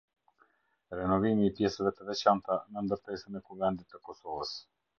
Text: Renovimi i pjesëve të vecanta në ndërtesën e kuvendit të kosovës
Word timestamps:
Renovimi 0.99 1.45
i 1.49 1.53
pjesëve 1.59 1.93
të 1.99 2.07
vecanta 2.09 2.57
në 2.73 2.85
ndërtesën 2.89 3.41
e 3.41 3.43
kuvendit 3.51 3.95
të 3.95 4.05
kosovës 4.09 4.59